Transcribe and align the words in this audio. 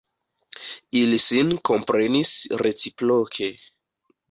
Ili 1.01 1.19
sin 1.25 1.51
komprenis 1.71 2.33
reciproke. 2.65 3.53